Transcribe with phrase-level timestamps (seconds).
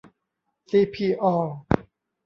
[0.69, 1.55] ซีพี ออลล์